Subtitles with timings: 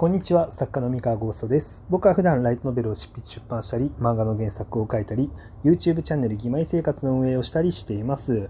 [0.00, 1.84] こんにちは、作家の三河ゴーストです。
[1.90, 5.30] 僕は普段ライトノベルを執筆出版したり、漫画の原作を書いたり、
[5.62, 8.48] YouTube チャンネル義妹生活の運営をしたりしています。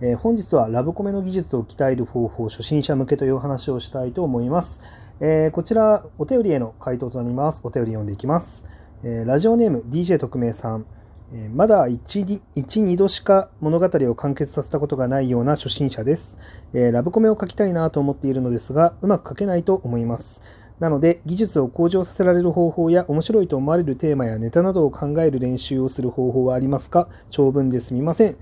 [0.00, 4.80] えー本日はラブコメの技術を鍛える方法、初心者向けというお話をしたいと思います。
[5.18, 7.62] えーこちら、お便りへの回答となります。
[7.64, 8.64] お便り読んでいきます。
[9.02, 10.86] えーラジオネーム DJ 特命さん。
[11.34, 16.38] えまだ1、2度しか物語を完結させたことがないような初心者です。
[16.74, 20.40] えラブコメを書きたいなと思っているのですが、うまく書けないと思います。
[20.82, 27.08] なので、技術を向上させられる方法や面白いと思われるテーマやネタなどを考える練習をする方法はありますか？
[27.30, 28.36] 長文ですみません。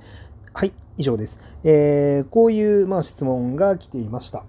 [0.54, 1.38] はい、以上です。
[1.64, 4.44] えーこういう、まあ、質問が来ていました。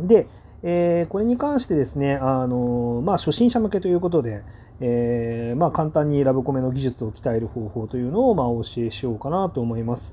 [0.00, 0.26] で、
[0.64, 4.42] えーこれに関してですね、あのまあ、初心者向けということで、
[4.80, 10.12] えーまあ、簡単にラブコメの技術を鍛える方法というのを、まあ、お教えしようかなと思います。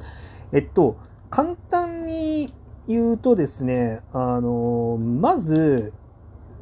[0.53, 0.97] えっと、
[1.31, 2.53] 簡単に
[2.87, 5.93] 言うとですね、あのまず、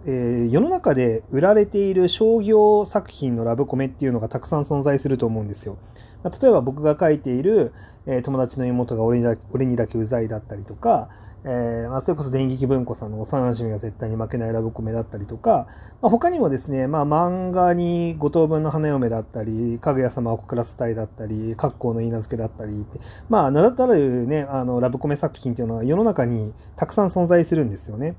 [0.05, 5.77] えー世の中で売られている商業作品のラブコメっていうのがたくさん存在すると思うんですよ。
[6.23, 7.73] まあ例えば僕が書いている、
[8.05, 11.09] えー友達の妹が俺にだ俺にだけうざいだったりとか、
[11.45, 15.67] えーまあ、それこそ電撃文庫さんの幼馴染が絶対に負けないラブコメだったりとか、
[16.01, 28.15] まあ、他にもですね、まあ、漫画に五等分の花嫁だったり、かぐや様を告らせたいだったり、格好の稲付けだったりって、まあ、名だたるね、あの、ラブコメ作品っていうのは世の中にたくさん存在するんですよね。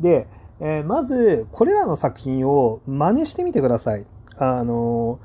[0.00, 0.26] で、
[0.60, 4.04] えーまず、これらの作品を真似してみてください。
[4.36, 5.18] あの、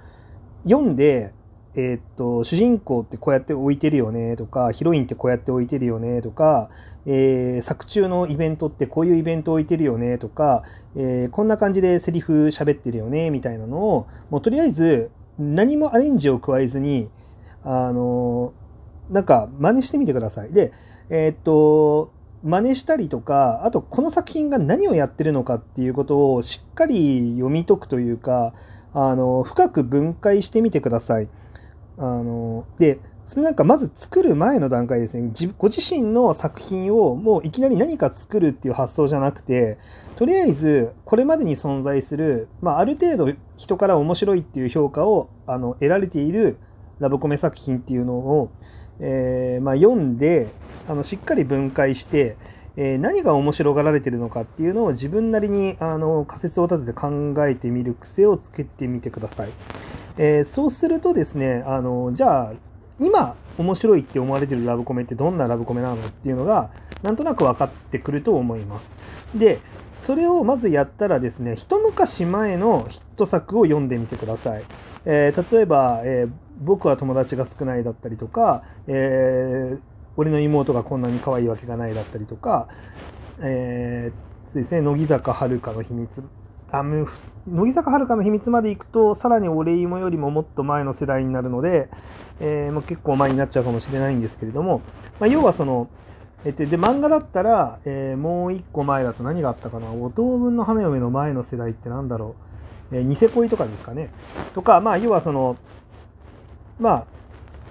[0.63, 1.33] 読んで、
[1.75, 6.69] えーっと、主人公ってこうやって置いてるよねとか、ヒロインってこうやって置いてるよねとか、
[7.05, 10.63] えー作中のイベントってこういうイベント置いてるよねとか、
[10.95, 17.09] えーこんな感じでセリフ喋ってるよねみたいなのを、もうとりあえず何もアレンジを加えずに、
[17.63, 18.53] あの、
[19.09, 20.53] なんか真似してみてください。
[20.53, 20.71] で、
[21.09, 22.11] えっと、
[22.43, 28.53] 真似したりとか、あとこの作品が何をやってるのかっていうことをしっかり読み解くというか、
[28.93, 31.29] あの、深く分解してみてください。
[31.97, 35.31] あの、で、それなんかまず作る前の段階ですね。
[35.57, 39.77] ご自身の作品をもういきなり何か作るっていう発想じゃなくて、
[40.17, 46.57] とりあえずこれまでに存在する、まあ、ある程度人から面白いっていう評価をあの得られている
[46.99, 48.51] ラブコメ作品っていうのを、
[48.99, 50.49] えーまあ、読んで
[50.87, 52.35] あのしっかり分解して、
[52.75, 59.49] えー何が面白がられてるのかっていうのを自分なりにあの仮説を立てて考えてみる癖をつけてみてください。
[60.17, 62.53] えーそうするとですねあのじゃあ
[62.99, 68.97] 今面白いって思われてるラブコメってどんなラブコメなのっていうのがなんとなく分かってくると思います。
[69.35, 69.59] で
[69.91, 74.63] それをまずやったらですね一昔前のヒット作を読んでみてください。
[75.05, 79.79] えー例えば、えー僕は友達が少ないだったりとか、えー
[80.17, 82.67] 俺の妹がこんなに可愛いわけがないだったりとか、
[83.39, 86.23] えーそうですね、乃木坂遥の秘密。
[86.71, 87.07] あむ
[87.47, 91.89] 乃木坂遥の秘密まで行くと、さらに俺芋よりももっと前の世代になるので、
[92.39, 94.81] えーもう結構前になっちゃうかもしれないんですけれども、
[95.19, 95.87] まあ、要はその、
[96.45, 102.35] え、で、漫画だったら、えーもう一個前だと何があったかな、五等分の花嫁の前の世代ってなんだろ
[102.91, 104.11] う、えーニセ恋とかですかね。
[104.53, 105.57] とか、まあ、要はその、
[106.79, 107.05] まあ、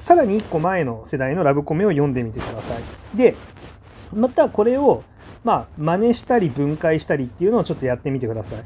[0.03, 2.77] さらに一個前の世代のラブコメを読んでみてくださ
[3.15, 3.17] い。
[3.17, 3.37] で、
[4.13, 5.05] またこれを、
[5.45, 8.65] まあ、真似したり分解したりっていうのをちょっとやってみてください。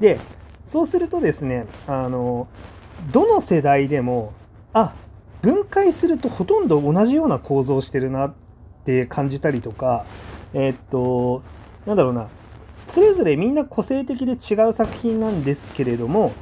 [0.00, 0.20] で、
[0.64, 2.46] そうするとですね、あの、
[3.10, 4.32] どの世代でも、
[4.72, 4.94] あ、
[5.42, 8.34] 分解するとほとんど同じような構造してるなっ
[8.84, 10.06] て感じたりとか、
[10.54, 11.42] えーっと、
[11.84, 12.28] なんだろうな、
[12.86, 16.32] それぞれみんな個性的で違う作品なんですけれども、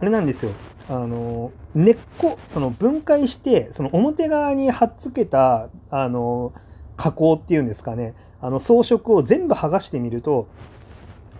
[0.00, 0.52] あれなんですよ。
[0.88, 6.52] あの、根っこ、その分解して、その表側に貼っつけた、あの、
[6.96, 10.48] 加工っていうんですかね、あの装飾を全部剥がしてみると、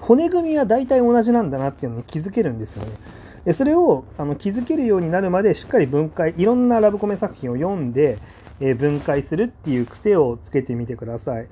[0.01, 2.93] 骨組みは大体同じなんだなっていうのに気づけるんですよね。
[3.45, 8.19] でそれをあの気づけるようになるまでしっかり分解、いろんなラブコメ作品を読んで、
[8.59, 11.47] え分解するっていう癖をつけてみてください。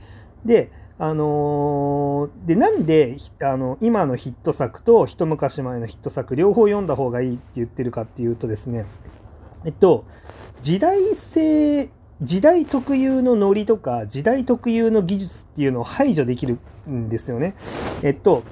[0.45, 8.85] で、あのーで、なんであの今のヒット作と一昔前のヒット作両方読んだ方がいいって言ってるかっていうとですね、
[9.65, 10.05] えっと、
[10.63, 11.91] 時代性、
[12.23, 16.59] 時代特有のノリとか、時代特有の技術っていうのを排除できる
[16.89, 17.57] んですよね。
[18.03, 18.45] えっと、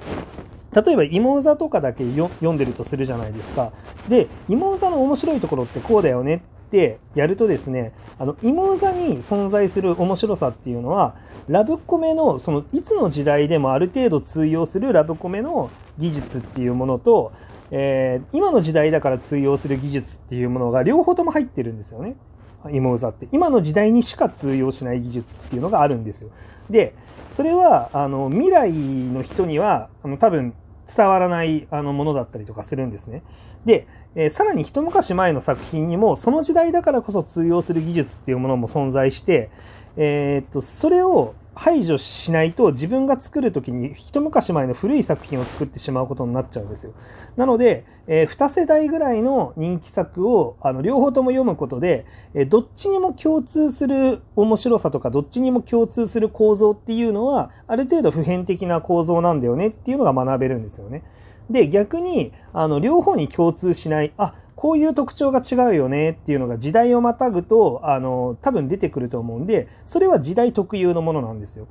[0.73, 3.71] 例えば芋座とかだけ読んでるとするじゃないですか。
[4.09, 11.15] で、芋座の面白いところってこうだよねってやるとですね、あの、芋座に存在する面白さっていうのは、
[11.47, 17.31] ラブコメの、その、いつの時代でもある程度通用するラブコメの技術っていうものと、
[17.69, 22.15] えー今の時代だから通用する技術っていうものが両方とも入ってるんですよね。
[22.71, 23.27] 芋座って。
[23.31, 26.29] 今の時代にしか通用しない技術っていうのがあるんですよ。
[26.69, 26.95] で、
[27.29, 30.53] それは、あの、未来の人には、あの、多分、
[30.95, 33.23] 伝わらないあのものだったりとかするんですね。
[33.65, 39.49] で、えー、さらに一昔前の作品にもその時代だからこそ通用する技術っていうものも存在して、
[39.95, 46.93] えー、っとそれを排除しないと自分が作る時に一昔前の古い作品を作ってしまうことになっちゃうんですよ。
[47.35, 61.03] なので、えー、2世代ぐらいの人気作をあの両方とも読むことで、えー、どっちにも共通する面白さとかどっちにも共通する構造っていうのはある程度普遍的な構造なんだよねっていうのが学べるんですよね。
[61.49, 71.67] で逆にあの両方に共通しないあこういう特徴が違うよねっていうのが時代をまたぐとあの多分出てくると思うんでそれは時代特有のものなんですよ。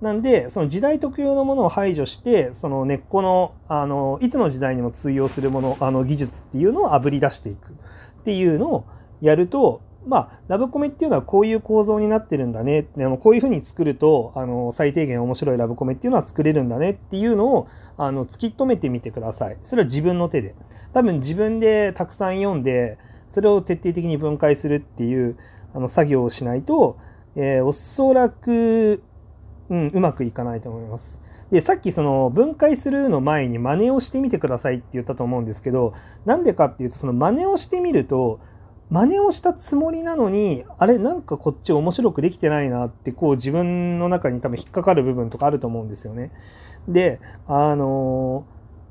[0.00, 8.84] なんでその時代特有のものを排除してその根っこのあのいつの時代にも通用するものあの技術っていうのをあぶり出していくっていうのを
[9.20, 19.56] やるとまあ、ラブコメっていうのはこういう構造になってるんだね、あのこういうふうに作るとあの最低限面白いラブコメっていうのは作れるんだねっていうのをあの突き止めてみてください。
[19.62, 20.54] それは自分の手で。
[20.92, 25.36] 多分自分でたくさん読んで、それを徹底的に分解するっていう
[25.74, 26.98] あの作業をしないと、
[27.34, 29.02] えー、おそらく、
[29.70, 31.20] うん、うまくいかないと思います。
[31.50, 35.94] で、さっきその分解するの前に真似をしてみてくださいって言ったと思うんですけど、
[36.24, 38.40] なんでかっていうと、その真似をしてみると、
[38.92, 46.30] 真似をしたつもりなのに、あれ、なんかこっち面白くできてないなって、こう自分の中に多分引っかかる部分とかあると思うんですよね。
[46.86, 48.44] で、あの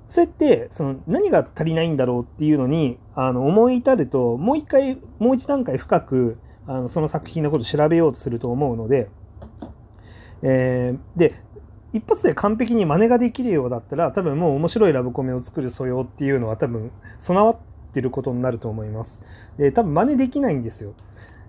[0.07, 6.37] そうやってその何が足りないんだろうっていうのにあの思い至るともう一回もう一段階深く
[6.67, 9.09] あのその作品のことを調べようとすると思うので、
[10.41, 11.41] えー、で
[11.93, 19.21] 一発で完璧に真似ができるようだったら多分もう面白いラブコメを作る素養っていうのは多分備わってってることになると思います。
[19.57, 20.93] で、多分真似できないんですよ。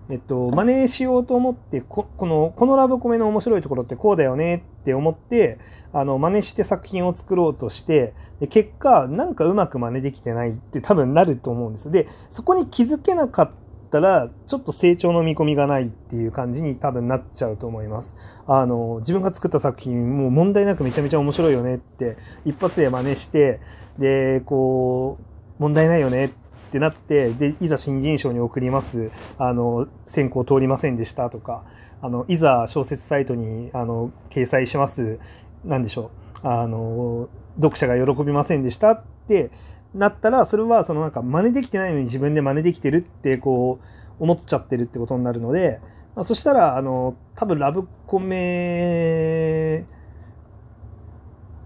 [0.09, 5.59] えっと、真似しようと思ってこ、この、このラブコメの面白いところってこうだよねって思って、
[5.93, 11.89] あの、真似して作品を作ろうとして、で結果、なんかうまく真似できてないって多分なると思うんです。
[11.89, 13.51] で、そこに気づけなかっ
[13.91, 18.15] たら、ちょっと成長の見込みがないっていう感じに多分なっちゃうと思います。
[18.45, 23.61] あの、自分が作った作品、もう問題なくめちゃめちゃ面白いよねって、一発で真似して、
[23.97, 26.29] で、こう、問題ないよねっ
[26.71, 31.63] てなって、で、いざ新人賞に送ります、あの、選考通りませんでしたとか、
[32.01, 35.19] あの、いざ小説サイトに、あの、掲載します、
[35.63, 36.11] なんでしょ
[36.43, 39.51] う、あの、読者が喜びませんでしたって
[39.93, 45.79] なったら、それは、そのなんか真似できてないのに自分で真似できてるって、こう、思っちゃってるってことになるので、
[46.15, 49.85] まあ、そしたら、あの、多分ラブコメ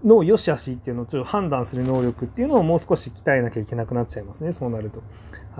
[0.04, 5.02] の良し悪しっていうのをちょっと判断する能力っていうのをもう少し鍛えなきゃいけなくなっちゃいますね、そうなると。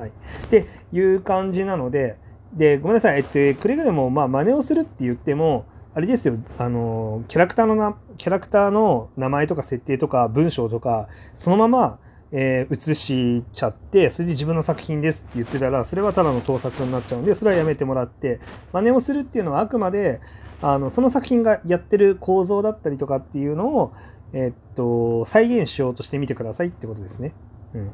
[0.01, 0.11] はい。
[0.11, 0.13] っ
[0.51, 2.17] ていう感じなので、
[2.55, 11.99] で、ごめんなさい、えっと、くれぐれも、まあ、真似をするって言っても、あれですよ、あの、キャラクターのな、キャラクターの名前とか設定とか文章とか、そのまま、
[12.31, 18.41] えー、映しちゃって、それで自分の作品ですって言ってたら、それはただの盗作になっちゃうんで、それはやめてもらって、
[18.73, 20.21] 真似をするっていうのはあくまで、
[20.61, 23.93] あの、その作品がやってる構造だったりとかっていうのを、
[24.33, 27.33] えっと、再現しようとしてみてくださいってことですね。
[27.75, 27.91] うん。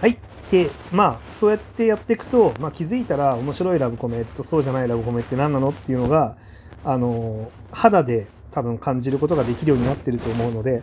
[0.00, 0.18] はい。
[0.50, 6.36] で、まあ、そうやってやっていくと、まあ、気づいたら面白いラブコメとそうじゃないラブコメって何なのっていうのが、
[6.84, 10.82] あの、肌で多分感じることができるようになってると思うので、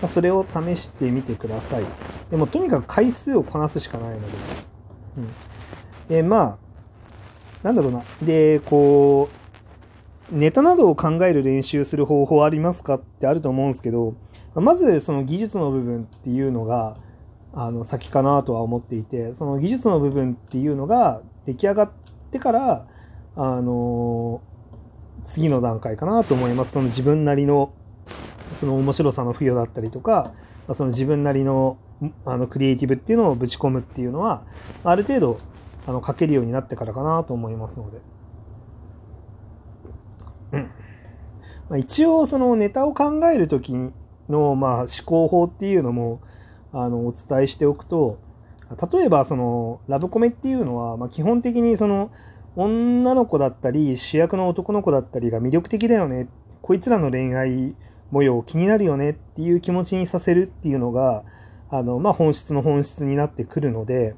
[0.00, 1.84] まあ、それを試してみてください。
[2.30, 4.32] でも、とにかく回数をこなすしかないので。
[5.18, 5.28] うん。
[6.08, 6.58] で、まあ、
[7.62, 8.02] なんだろうな。
[8.22, 9.41] で、こう、
[10.32, 14.14] ネタなどを考える練習する方法ありますかってあると思うんですけど、
[14.54, 16.96] まずその技術の部分っていうのが、
[17.52, 21.90] あの、先かなとは思っていて、その技術の部分っていうのが出来上がっ
[22.30, 22.86] てから、
[23.36, 24.40] あの、
[25.26, 26.72] 次の段階かなと思います。
[26.72, 27.74] その自分なりの、
[28.58, 30.32] その面白さの付与だったりとか、
[30.74, 31.76] その自分なりの
[32.24, 34.44] あのクリエイティブっていうのをぶち込むっていうのは、
[34.82, 35.38] ある程度、
[35.86, 37.98] あの書けるようになってからかなと思いますので。
[40.52, 40.70] うん
[41.68, 43.72] まあ、一応そのネタを考える時
[44.28, 46.20] のまあ思考法っていうのも
[46.72, 48.18] あのお伝えしておくと
[48.92, 52.10] 例えばそのラブコメっていうのはま基本的にその
[52.56, 56.28] 女の子だったり主役の男の子だったりが魅力的だよね。
[56.60, 57.74] こいつらの恋愛
[58.10, 59.10] 模様気になるよね。
[59.10, 61.24] っていう気持ちにさせるっていうのが
[61.70, 64.14] あの、まあ、本質の本質になってくるので、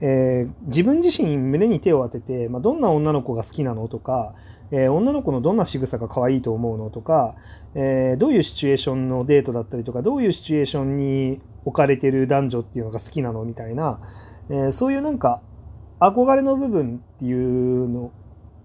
[0.00, 4.34] えー、自分自身胸に手を当てて、まあ、どんな女の子が好きなのとか
[4.70, 7.34] えー、女の子のどんな仕草が可愛いと思うのとか、
[7.74, 14.00] えー、どういうシチュエーションのデートだったりとか、どういうシチュエーションに置かれてる男女っていうのが好きなのみたいな、
[14.48, 15.42] えー、そういうなんか
[16.00, 18.12] 憧れの部分っていうの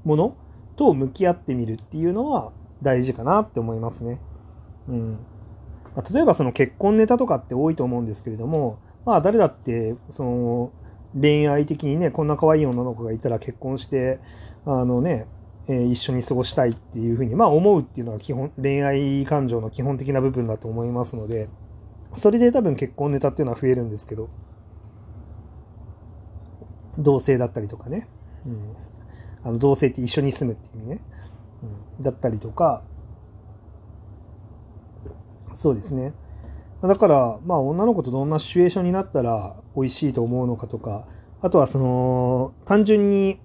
[0.03, 0.36] もの
[0.75, 4.20] と向き合ってみるっていうのは大事かなって思いますね。
[4.88, 5.20] うん
[5.96, 10.72] まあ、例えばその結婚ネタとかって多いと思うんですけれども、まあ誰だってその
[11.20, 14.20] 恋愛的にね、こんな可愛い女の子がいたら結婚して、
[14.65, 15.27] あのね、
[15.72, 21.50] え、一緒に過ごしたいっていうふうに、まあ思うっていうのが基本、恋愛感情の基本的な部分だと思いますので、
[22.16, 24.30] それで多分結婚ネタっていうのは増えるんですけど、
[26.98, 28.08] 同性だったりとかね、
[28.46, 28.75] うん、
[29.44, 31.01] あの同性って一緒に住むっていう意味ね、
[31.98, 32.84] うん、だったりとか、
[35.54, 36.13] そうですね。
[36.82, 41.06] だから、まあ女の子とどんなシチュエーションになったら美味しいと思うのかとか、
[41.42, 43.40] あとはその、単純に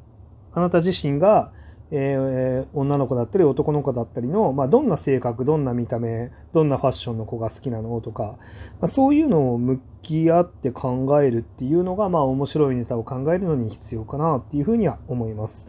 [0.52, 1.52] あなた自身が、
[1.90, 8.36] えー、女の子だったり男の子だったりの、まあ、どんな性格、どんな見た目、どんなファッションの子が好きなのとか、
[8.80, 15.68] まあ、そういうのを向き合って考えるっていうのが、まあ、面白いネタを考えるのに必要かなっていうふうには思います。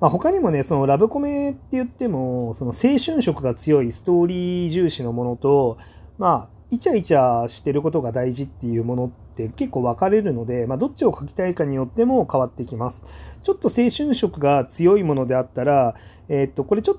[0.00, 5.78] まあ、他にもね、そのラブコメって言っても、その青春色が強いストーリー重視のものと、
[6.18, 13.02] まあ、イチャイチャしてることが大事っていうものって結構分かれるので、まあ、どっちを書きたいかによっても変わってきます。
[13.42, 15.94] ちょっと青春色が強いものであったら、
[16.28, 16.96] えー、っと、これちょっ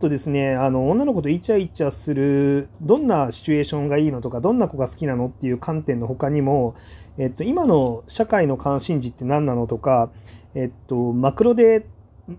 [0.00, 6.74] とですね、あの、女の子とイチャイチャする、どんなシチュエーションがいいのとか、どんな子が好きなのっていう観点の他にも、
[7.16, 10.10] えっと、今の社会の関心事って何なのとか、
[10.54, 11.86] えっと、マクロで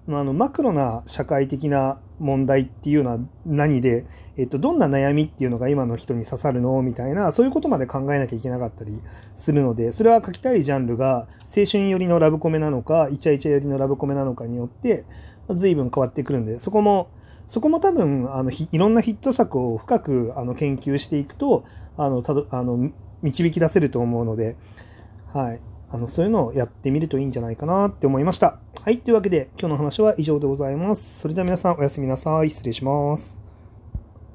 [0.07, 4.05] あのマクロな社会的な問題っていうのは何で、
[4.37, 8.99] えっと、どんな悩みっていうのが今の人に刺さるのみたいな、そういうことまで考えなきゃいけなかったり
[9.37, 15.05] するので、それは書きたいジャンルが青春寄りのラブコメなのか、イチャイチャ寄りのラブコメなのかによって、
[15.49, 17.09] 随分変わってくるんで、そこも、
[17.47, 21.63] そこも多分、あの、いろんなヒット作を深くあの研究していくと、
[21.97, 22.91] あの、たどあの
[23.21, 24.55] 導き出せると思うので、
[25.33, 25.59] はい。
[25.95, 28.59] あの、そういうのをやってみるといいんじゃないかなって思いました。
[28.83, 28.99] はい。
[28.99, 31.21] というわけで、今日の話は以上でございます。
[31.21, 32.49] それでは皆さんおやすみなさい。
[32.49, 33.44] 失礼します。